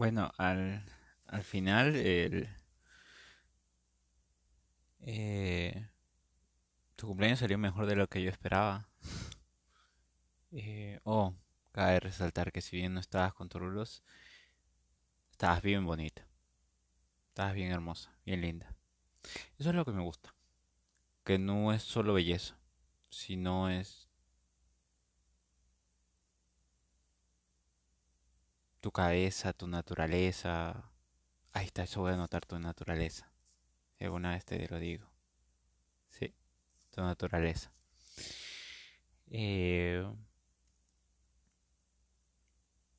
[0.00, 0.82] Bueno, al,
[1.26, 2.48] al final el,
[5.00, 5.90] eh,
[6.96, 8.88] tu cumpleaños salió mejor de lo que yo esperaba.
[10.52, 11.34] Eh, oh,
[11.72, 14.02] cabe resaltar que si bien no estabas con Torulos,
[15.32, 16.26] estabas bien bonita.
[17.28, 18.74] Estabas bien hermosa, bien linda.
[19.58, 20.34] Eso es lo que me gusta.
[21.24, 22.58] Que no es solo belleza,
[23.10, 24.09] sino es
[28.80, 30.90] tu cabeza, tu naturaleza.
[31.52, 33.30] Ahí está, eso voy a notar tu naturaleza.
[34.00, 35.06] Alguna vez te lo digo.
[36.10, 36.34] Sí,
[36.90, 37.72] tu naturaleza.
[39.30, 40.04] Eh,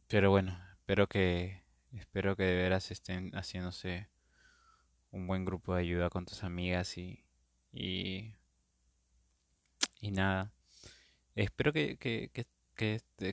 [0.07, 4.09] pero bueno, espero que espero que de veras estén haciéndose
[5.12, 7.23] un buen grupo de ayuda con tus amigas y
[7.73, 8.35] y,
[10.02, 10.52] y nada.
[11.35, 12.48] Espero que, que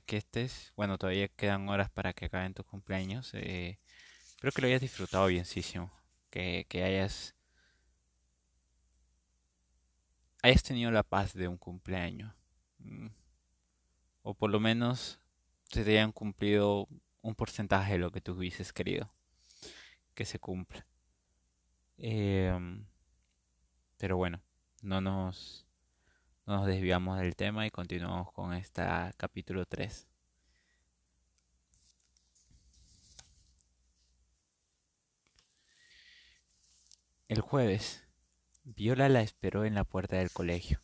[0.05, 3.31] que, estés, bueno, todavía quedan horas para que acaben tus cumpleaños.
[3.33, 3.79] Eh,
[4.27, 5.91] espero que lo hayas disfrutado bienísimo,
[6.29, 7.35] que, que hayas,
[10.43, 12.33] hayas tenido la paz de un cumpleaños.
[12.77, 13.07] Mm.
[14.21, 15.19] O por lo menos
[15.69, 16.87] te hayan cumplido
[17.21, 19.11] un porcentaje de lo que tú hubieses querido
[20.13, 20.85] que se cumpla.
[21.97, 22.85] Em,
[23.97, 24.41] pero bueno,
[24.81, 25.68] no nos no
[26.49, 28.81] nos desviamos del tema y continuamos con este
[29.17, 30.07] capítulo 3.
[37.27, 38.03] El jueves,
[38.63, 40.81] Viola la esperó en la puerta del colegio.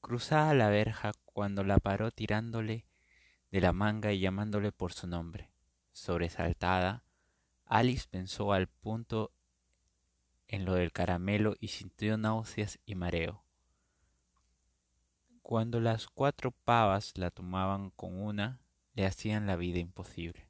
[0.00, 2.86] Cruzaba la verja cuando la paró tirándole
[3.50, 5.50] de la manga y llamándole por su nombre.
[5.90, 7.02] Sobresaltada,
[7.64, 9.32] Alice pensó al punto
[10.46, 13.43] en lo del caramelo y sintió náuseas y mareo.
[15.44, 18.62] Cuando las cuatro pavas la tomaban con una,
[18.94, 20.48] le hacían la vida imposible.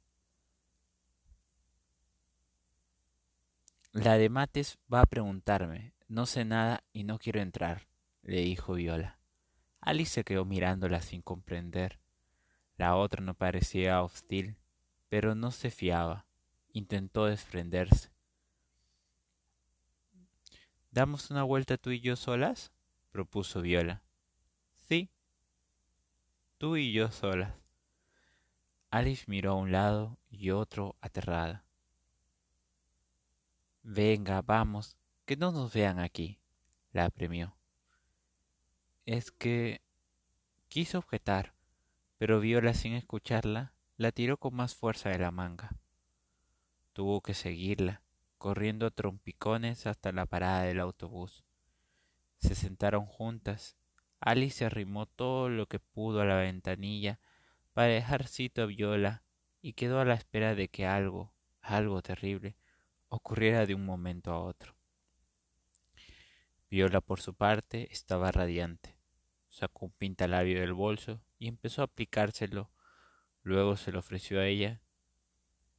[3.90, 5.94] La de Mates va a preguntarme.
[6.06, 7.88] No sé nada y no quiero entrar,
[8.22, 9.18] le dijo Viola.
[9.80, 11.98] Alice se quedó mirándola sin comprender.
[12.76, 14.54] La otra no parecía hostil,
[15.08, 16.24] pero no se fiaba.
[16.72, 18.12] Intentó desprenderse.
[20.92, 22.70] ¿Damos una vuelta tú y yo solas?
[23.10, 24.03] propuso Viola.
[26.58, 27.52] Tú y yo solas.
[28.90, 31.64] Alice miró a un lado y otro aterrada.
[33.82, 36.38] Venga, vamos, que no nos vean aquí,
[36.92, 37.56] la apremió.
[39.04, 39.82] Es que
[40.68, 41.54] quiso objetar,
[42.18, 45.76] pero Viola sin escucharla la tiró con más fuerza de la manga.
[46.92, 48.02] Tuvo que seguirla,
[48.38, 51.44] corriendo a trompicones hasta la parada del autobús.
[52.38, 53.76] Se sentaron juntas
[54.26, 57.20] Alice se arrimó todo lo que pudo a la ventanilla
[57.74, 59.22] para dejar sitio a Viola
[59.60, 62.56] y quedó a la espera de que algo, algo terrible,
[63.10, 64.74] ocurriera de un momento a otro.
[66.70, 68.96] Viola, por su parte, estaba radiante.
[69.50, 72.70] Sacó un pintalabio del bolso y empezó a aplicárselo.
[73.42, 74.80] Luego se lo ofreció a ella,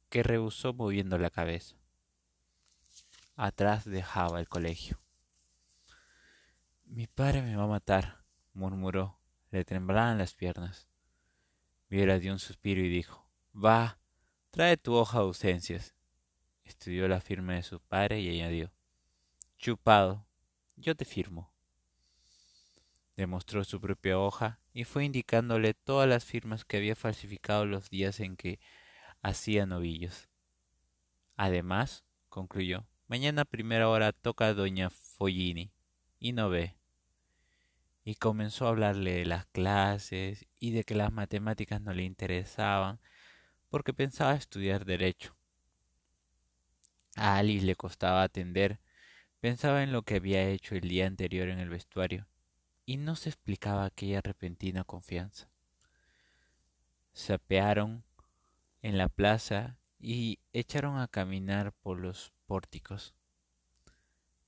[0.08, 1.74] que rehusó moviendo la cabeza.
[3.34, 5.00] Atrás dejaba el colegio.
[6.84, 8.25] Mi padre me va a matar,
[8.56, 9.18] murmuró.
[9.50, 10.88] Le temblaban las piernas.
[11.88, 13.98] Viera dio un suspiro y dijo Va,
[14.50, 15.94] trae tu hoja de ausencias.
[16.64, 18.72] Estudió la firma de su padre y añadió
[19.56, 20.26] Chupado,
[20.76, 21.52] yo te firmo.
[23.16, 28.20] Demostró su propia hoja y fue indicándole todas las firmas que había falsificado los días
[28.20, 28.58] en que
[29.22, 30.28] hacía novillos.
[31.36, 35.72] Además, concluyó, mañana a primera hora toca doña Follini
[36.18, 36.76] y no ve
[38.06, 43.00] y comenzó a hablarle de las clases y de que las matemáticas no le interesaban
[43.68, 45.36] porque pensaba estudiar derecho.
[47.16, 48.78] A Alice le costaba atender,
[49.40, 52.28] pensaba en lo que había hecho el día anterior en el vestuario
[52.84, 55.50] y no se explicaba aquella repentina confianza.
[57.12, 58.04] Se apearon
[58.82, 63.14] en la plaza y echaron a caminar por los pórticos.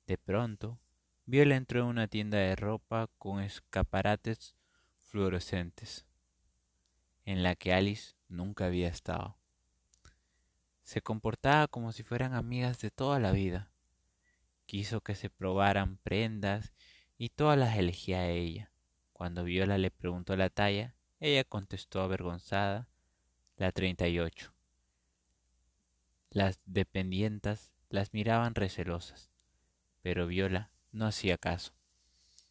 [0.06, 0.79] De pronto,
[1.31, 4.57] Viola entró en una tienda de ropa con escaparates
[4.97, 6.07] fluorescentes,
[7.27, 9.37] en la que Alice nunca había estado.
[10.85, 13.71] Se comportaba como si fueran amigas de toda la vida.
[14.65, 16.73] Quiso que se probaran prendas
[17.19, 18.73] y todas las elegía a ella.
[19.13, 22.89] Cuando Viola le preguntó la talla, ella contestó avergonzada
[23.59, 24.55] la treinta y ocho.
[26.31, 29.31] Las dependientas las miraban recelosas,
[30.01, 31.73] pero Viola no hacía caso.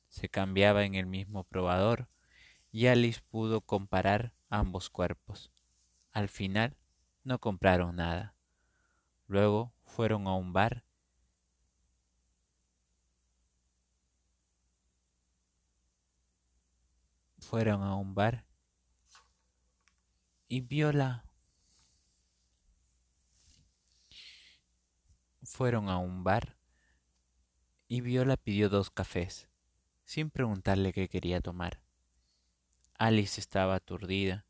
[0.10, 2.08] Se cambiaba en el mismo probador
[2.72, 5.52] y Alice pudo comparar ambos cuerpos.
[6.12, 6.78] Al final
[7.24, 8.36] no compraron nada.
[9.28, 10.84] Luego fueron a un bar
[17.48, 18.44] fueron a un bar
[20.50, 21.24] y Viola
[25.44, 26.57] fueron a un bar
[27.88, 29.48] y Viola pidió dos cafés,
[30.04, 31.82] sin preguntarle qué quería tomar.
[32.98, 34.46] Alice estaba aturdida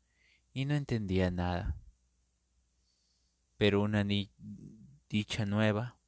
[0.52, 1.76] y no entendía nada.
[3.56, 4.04] Pero una
[5.08, 5.98] dicha nueva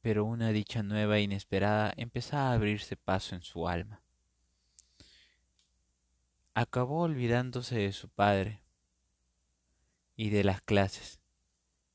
[0.00, 4.00] pero una dicha nueva e inesperada empezaba a abrirse paso en su alma.
[6.54, 8.62] Acabó olvidándose de su padre
[10.18, 11.20] y de las clases.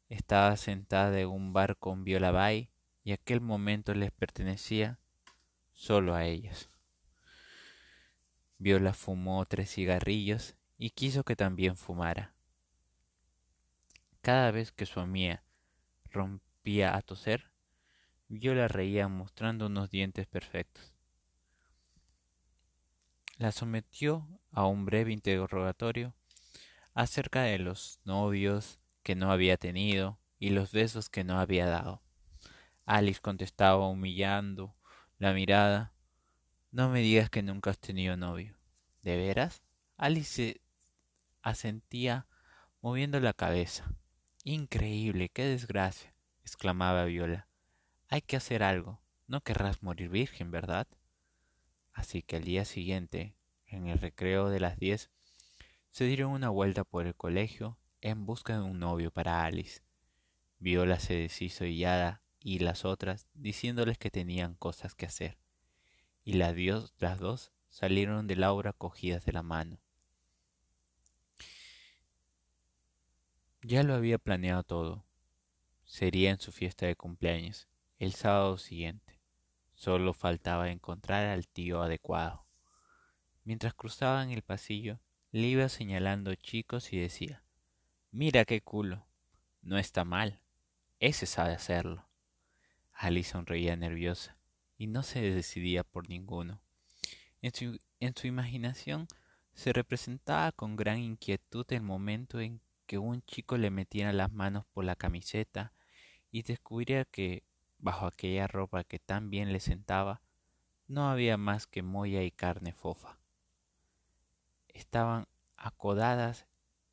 [0.07, 2.71] Estaba sentada en un bar con Viola Bay
[3.03, 4.97] y aquel momento les pertenecía
[5.73, 6.69] solo a ellas.
[8.57, 12.33] Viola fumó tres cigarrillos y quiso que también fumara.
[14.21, 15.43] Cada vez que su amiga
[16.09, 17.51] rompía a toser,
[18.29, 20.93] Viola reía mostrando unos dientes perfectos.
[23.35, 26.15] La sometió a un breve interrogatorio
[26.93, 32.01] acerca de los novios que no había tenido y los besos que no había dado.
[32.85, 34.75] Alice contestaba humillando
[35.17, 35.93] la mirada.
[36.71, 38.57] No me digas que nunca has tenido novio.
[39.01, 39.63] ¿De veras?
[39.97, 40.61] Alice
[41.41, 42.27] asentía
[42.81, 43.93] moviendo la cabeza.
[44.43, 47.47] Increíble, qué desgracia, exclamaba Viola.
[48.09, 49.01] Hay que hacer algo.
[49.27, 50.87] No querrás morir virgen, ¿verdad?
[51.93, 53.35] Así que al día siguiente,
[53.65, 55.09] en el recreo de las diez,
[55.93, 59.83] se dieron una vuelta por el colegio en busca de un novio para Alice.
[60.57, 65.37] Viola se deshizo ya y las otras diciéndoles que tenían cosas que hacer.
[66.23, 66.55] Y las,
[66.97, 69.77] las dos salieron de Laura cogidas de la mano.
[73.61, 75.05] Ya lo había planeado todo.
[75.85, 77.67] Sería en su fiesta de cumpleaños,
[77.99, 79.21] el sábado siguiente.
[79.75, 82.47] Solo faltaba encontrar al tío adecuado.
[83.43, 84.99] Mientras cruzaban el pasillo,
[85.33, 87.41] le iba señalando chicos y decía
[88.11, 89.03] Mira qué culo.
[89.63, 90.39] No está mal.
[90.99, 92.07] Ese sabe hacerlo.
[92.93, 94.37] Alice sonreía nerviosa
[94.77, 96.61] y no se decidía por ninguno.
[97.41, 99.07] En su, en su imaginación
[99.53, 104.65] se representaba con gran inquietud el momento en que un chico le metiera las manos
[104.71, 105.73] por la camiseta
[106.29, 107.41] y descubriera que,
[107.79, 110.21] bajo aquella ropa que tan bien le sentaba,
[110.87, 113.17] no había más que molla y carne fofa.
[114.73, 116.47] Estaban acodadas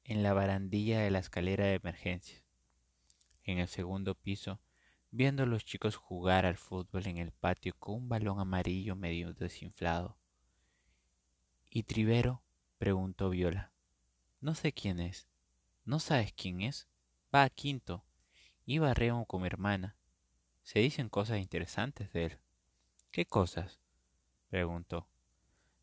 [0.05, 2.43] en la barandilla de la escalera de emergencia.
[3.45, 4.61] En el segundo piso
[5.11, 9.33] viendo a los chicos jugar al fútbol en el patio con un balón amarillo medio
[9.35, 10.17] desinflado.
[11.69, 12.43] ¿Y Trivero?
[12.79, 13.73] preguntó Viola.
[14.41, 15.29] No sé quién es.
[15.85, 16.89] ¿No sabes quién es?
[17.35, 18.05] Va a quinto.
[18.67, 19.97] Iba a Remo con mi hermana.
[20.63, 22.39] Se dicen cosas interesantes de él.
[23.11, 23.81] ¿Qué cosas?
[24.49, 25.09] preguntó.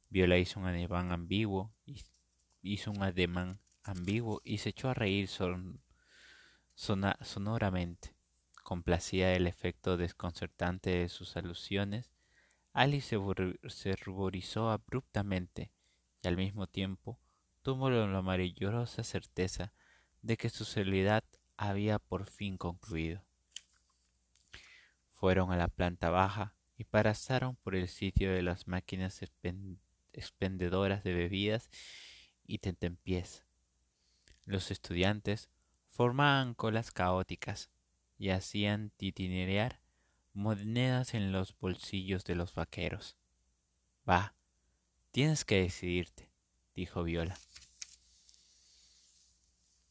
[0.10, 1.74] Viola hizo un ademán ambiguo
[2.62, 5.30] hizo un ademán ambiguo y se echó a reír
[6.76, 8.16] sonoramente.
[8.64, 12.12] Complacida del efecto desconcertante de sus alusiones,
[12.74, 13.18] Alice
[13.70, 15.72] se, ruborizó abruptamente
[16.22, 17.20] y al mismo tiempo
[17.62, 19.72] tuvo la maravillosa certeza
[20.22, 21.24] de que su soledad
[21.56, 23.24] había por fin concluido.
[25.14, 29.22] Fueron a la planta baja y pasaron por el sitio de las máquinas
[30.18, 31.70] expendedoras de bebidas
[32.46, 33.46] y tentempiés.
[34.46, 35.50] Los estudiantes
[35.90, 37.70] formaban colas caóticas,
[38.18, 39.80] y hacían titinear
[40.34, 43.16] monedas en los bolsillos de los vaqueros.
[44.10, 44.36] Va,
[45.12, 46.30] tienes que decidirte,
[46.76, 47.38] dijo Viola.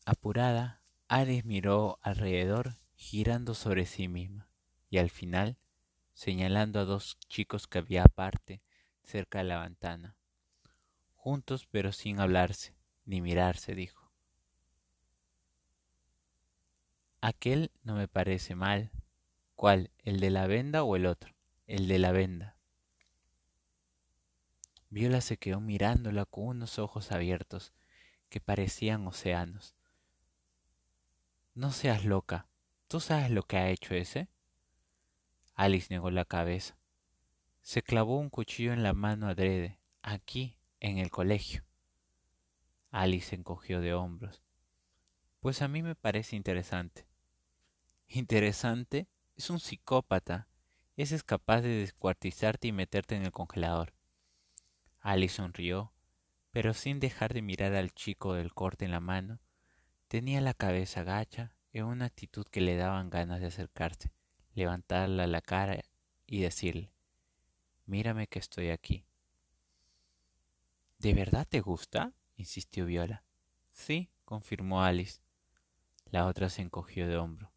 [0.05, 4.49] Apurada, Ares miró alrededor, girando sobre sí misma,
[4.89, 5.59] y al final,
[6.15, 8.63] señalando a dos chicos que había aparte,
[9.07, 10.17] cerca de la ventana.
[11.15, 14.13] Juntos pero sin hablarse, ni mirarse, dijo.
[17.21, 18.91] Aquel no me parece mal.
[19.55, 19.91] ¿Cuál?
[19.99, 21.35] ¿El de la venda o el otro?
[21.67, 22.57] El de la venda.
[24.91, 27.73] Viola se quedó mirándola con unos ojos abiertos
[28.29, 29.75] que parecían océanos.
[31.55, 32.49] No seas loca.
[32.87, 34.29] ¿Tú sabes lo que ha hecho ese?
[35.55, 36.77] Alice negó la cabeza.
[37.67, 41.65] Se clavó un cuchillo en la mano adrede, aquí, en el colegio.
[42.93, 44.41] Alice encogió de hombros.
[45.41, 47.09] Pues a mí me parece interesante
[48.07, 50.47] interesante es un psicópata.
[50.97, 53.95] Ese es capaz de descuartizarte y meterte en el congelador.
[55.01, 55.93] Alice sonrió,
[56.53, 59.41] pero sin dejar de mirar al chico del corte en la mano,
[60.07, 64.13] tenía la cabeza gacha en una actitud que le daban ganas de acercarse,
[64.55, 65.81] levantarla la cara
[66.29, 66.93] y decirle,
[67.87, 69.05] mírame que estoy aquí.
[70.99, 72.13] ¿De verdad te gusta?
[72.37, 73.25] insistió Viola.
[73.73, 75.21] Sí, confirmó Alice.
[76.11, 77.53] La otra se encogió de hombro.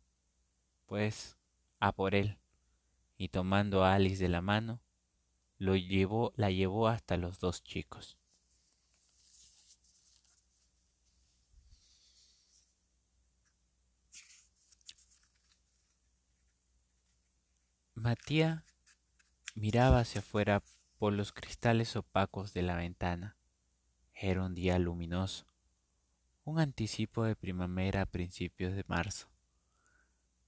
[0.85, 1.37] Pues,
[1.79, 2.37] a por él.
[3.17, 4.81] Y tomando a Alice de la mano,
[5.57, 8.17] lo llevó, la llevó hasta los dos chicos.
[17.95, 18.68] Matías
[19.55, 20.63] miraba hacia afuera
[20.97, 23.37] por los cristales opacos de la ventana.
[24.13, 25.45] Era un día luminoso,
[26.43, 29.29] un anticipo de primavera a principios de marzo.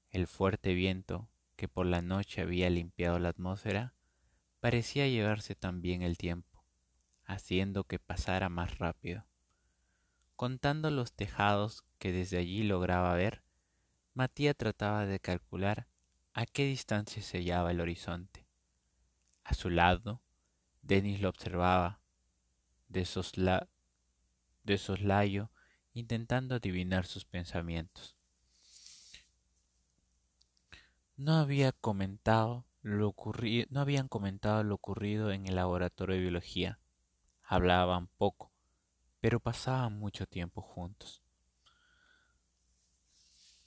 [0.09, 3.93] El fuerte viento, que por la noche había limpiado la atmósfera,
[4.59, 6.65] parecía llevarse también el tiempo,
[7.23, 9.25] haciendo que pasara más rápido.
[10.35, 13.43] Contando los tejados que desde allí lograba ver,
[14.13, 15.87] Matías trataba de calcular
[16.33, 18.40] a qué distancia se hallaba el horizonte.
[19.43, 20.21] A su lado,
[20.81, 21.99] Denis lo observaba,
[22.87, 23.05] de,
[24.77, 25.49] soslayo,
[25.93, 28.15] intentando adivinar sus pensamientos.
[31.17, 33.13] No había comentado lo
[33.69, 36.79] no habían comentado lo ocurrido en el laboratorio de biología.
[37.43, 38.51] Hablaban poco,
[39.19, 41.21] pero pasaban mucho tiempo juntos,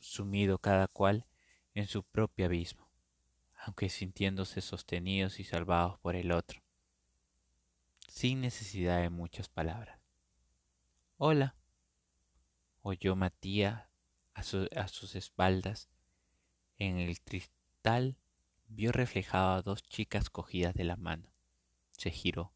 [0.00, 1.26] sumido cada cual
[1.74, 2.83] en su propio abismo,
[3.64, 6.62] aunque sintiéndose sostenidos y salvados por el otro,
[8.08, 9.98] sin necesidad de muchas palabras.
[11.16, 11.56] Hola,
[12.82, 13.84] oyó Matías
[14.34, 15.88] a, a sus espaldas.
[16.76, 18.18] En el cristal
[18.68, 21.32] vio reflejado a dos chicas cogidas de la mano.
[21.92, 22.52] Se giró.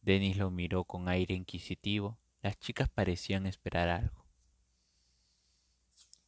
[0.00, 2.18] Denis lo miró con aire inquisitivo.
[2.40, 4.26] Las chicas parecían esperar algo.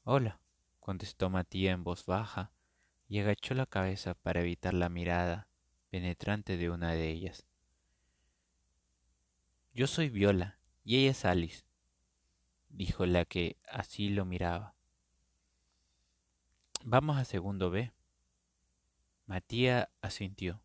[0.04, 0.38] Hola,
[0.78, 2.52] contestó Matías en voz baja
[3.08, 5.48] y agachó la cabeza para evitar la mirada
[5.90, 7.46] penetrante de una de ellas.
[9.72, 11.64] Yo soy Viola y ella es Alice,
[12.68, 14.74] dijo la que así lo miraba.
[16.84, 17.92] Vamos a segundo B.
[19.26, 20.60] Matías asintió.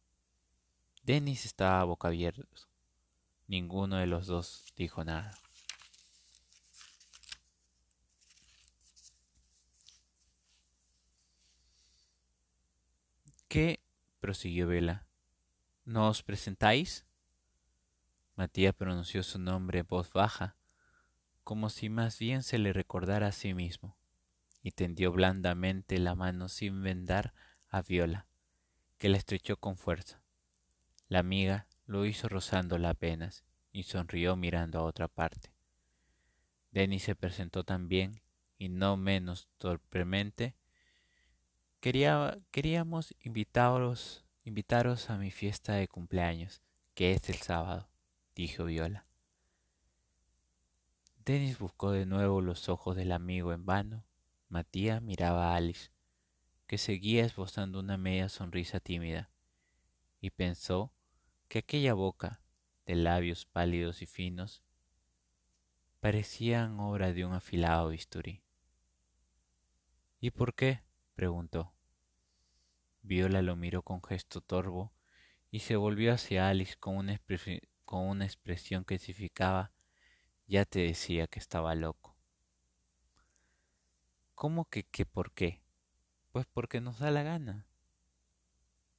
[1.04, 2.44] Denis estaba boca abierta.
[3.48, 5.34] Ninguno de los dos dijo nada.
[13.50, 13.80] ¿Qué?
[14.20, 15.08] prosiguió Vela.
[15.84, 17.08] ¿No os presentáis?
[18.36, 20.56] Matías pronunció su nombre en voz baja,
[21.44, 23.98] como si más bien se le recordara a sí mismo,
[24.62, 27.34] y tendió blandamente la mano sin vendar
[27.70, 28.28] a Viola,
[29.00, 30.22] que la estrechó con fuerza.
[31.08, 35.52] La amiga lo hizo rozándola apenas, y sonrió mirando a otra parte.
[36.70, 38.22] Denis se presentó también,
[38.60, 40.56] y no menos torpemente,
[41.80, 44.26] Quería, queríamos invitaros,
[45.10, 46.62] a mi fiesta de cumpleaños,
[46.94, 47.90] que es el sábado,
[48.36, 49.06] dijo Viola.
[51.24, 54.04] Denis buscó de nuevo los ojos del amigo en vano.
[54.50, 55.92] Matías miraba a Alice,
[56.68, 59.30] que seguía esbozando una media sonrisa tímida,
[60.20, 60.92] y pensó
[61.48, 62.42] que aquella boca,
[62.88, 64.64] de labios pálidos y finos,
[66.02, 68.44] parecían obra de un afilado bisturí.
[70.20, 70.89] ¿Y por qué?
[71.20, 71.74] Preguntó.
[73.02, 74.94] Viola lo miró con gesto torvo
[75.52, 77.20] y se volvió hacia Alice con una,
[77.84, 79.74] con una expresión que significaba
[80.48, 82.16] ya te decía que estaba loco.
[84.34, 85.62] ¿Cómo que qué por qué?
[86.32, 87.68] Pues porque nos da la gana.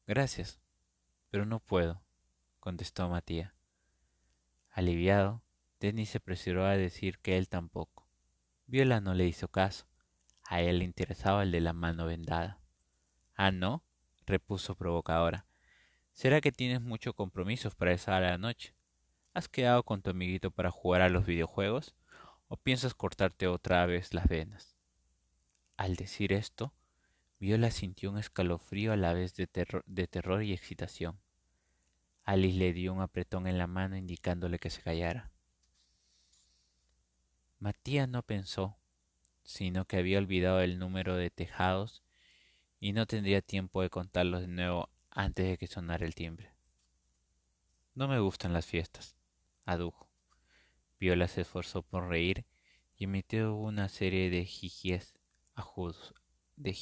[0.07, 0.61] Gracias,
[1.31, 2.03] pero no puedo,
[2.59, 3.55] contestó Matías.
[4.69, 5.43] Aliviado,
[5.79, 8.07] Denis se apresuró a decir que él tampoco.
[8.67, 9.90] Viola no le hizo caso.
[10.50, 12.59] A él le interesaba el de la mano vendada.
[13.37, 13.85] Ah, ¿no?
[14.26, 15.47] repuso provocadora.
[16.12, 18.75] ¿Será que tienes muchos compromisos para esa hora de la noche?
[19.33, 21.95] ¿Has quedado con tu amiguito para jugar a los videojuegos?
[22.49, 24.76] ¿O piensas cortarte otra vez las venas?
[25.76, 26.75] Al decir esto,
[27.38, 31.21] Viola sintió un escalofrío a la vez de terror, y excitación.
[32.25, 35.30] Alice le dio un apretón en la mano indicándole que se callara.
[37.61, 38.80] Matías no pensó,
[39.43, 42.03] sino que había olvidado el número de tejados
[42.79, 46.53] y no tendría tiempo de contarlos de nuevo antes de que sonara el timbre.
[47.95, 49.17] No me gustan las fiestas,
[49.65, 50.09] adujo.
[50.99, 52.45] Viola se esforzó por reír
[52.97, 55.15] y emitió una serie de jijies
[55.55, 56.15] agudos,
[56.57, 56.77] de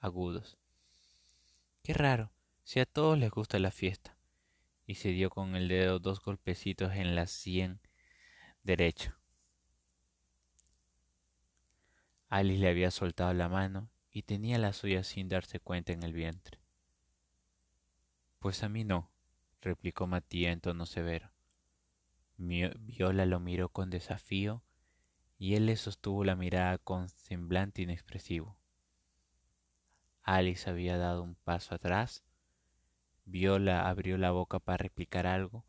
[0.00, 0.58] agudos.
[1.82, 2.32] Qué raro,
[2.64, 4.16] si a todos les gusta la fiesta,
[4.86, 7.80] y se dio con el dedo dos golpecitos en la sien
[8.62, 9.17] derecha.
[12.28, 16.12] Alice le había soltado la mano y tenía la suya sin darse cuenta en el
[16.12, 16.60] vientre.
[18.38, 19.10] Pues a mí no,
[19.60, 21.30] replicó Matías en tono severo.
[22.36, 24.62] Viola lo miró con desafío
[25.38, 28.58] y él le sostuvo la mirada con semblante inexpresivo.
[30.22, 32.22] Alice había dado un paso atrás.
[33.24, 35.64] Viola abrió la boca para replicar algo,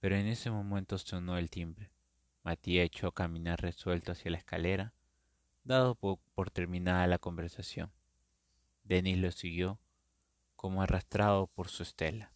[0.00, 1.90] pero en ese momento sonó el timbre.
[2.42, 4.94] Matías echó a caminar resuelto hacia la escalera,
[5.68, 7.92] dado por, por terminada la conversación.
[8.82, 9.78] Denis lo siguió,
[10.56, 12.32] como arrastrado por su estela.